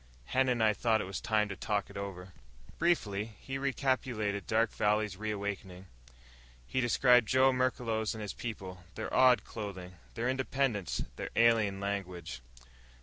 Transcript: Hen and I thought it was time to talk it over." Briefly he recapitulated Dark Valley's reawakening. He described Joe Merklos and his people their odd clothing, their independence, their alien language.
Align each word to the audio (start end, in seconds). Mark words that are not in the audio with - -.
Hen 0.25 0.49
and 0.49 0.63
I 0.63 0.73
thought 0.73 0.99
it 0.99 1.05
was 1.05 1.21
time 1.21 1.47
to 1.49 1.55
talk 1.55 1.91
it 1.91 1.95
over." 1.95 2.33
Briefly 2.79 3.35
he 3.39 3.59
recapitulated 3.59 4.47
Dark 4.47 4.71
Valley's 4.71 5.15
reawakening. 5.15 5.85
He 6.65 6.81
described 6.81 7.27
Joe 7.27 7.53
Merklos 7.53 8.15
and 8.15 8.21
his 8.23 8.33
people 8.33 8.83
their 8.95 9.13
odd 9.13 9.43
clothing, 9.43 9.97
their 10.15 10.27
independence, 10.27 11.03
their 11.17 11.29
alien 11.35 11.79
language. 11.79 12.41